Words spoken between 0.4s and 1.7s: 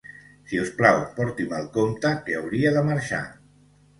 Si us plau, porti'm el